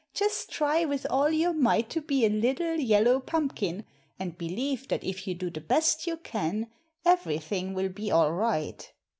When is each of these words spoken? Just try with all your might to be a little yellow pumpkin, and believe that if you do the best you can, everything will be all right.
Just 0.15 0.49
try 0.49 0.83
with 0.83 1.05
all 1.11 1.29
your 1.29 1.53
might 1.53 1.87
to 1.91 2.01
be 2.01 2.25
a 2.25 2.29
little 2.29 2.73
yellow 2.77 3.19
pumpkin, 3.19 3.85
and 4.17 4.35
believe 4.35 4.87
that 4.87 5.03
if 5.03 5.27
you 5.27 5.35
do 5.35 5.51
the 5.51 5.61
best 5.61 6.07
you 6.07 6.17
can, 6.17 6.71
everything 7.05 7.75
will 7.75 7.89
be 7.89 8.09
all 8.09 8.31
right. 8.33 8.91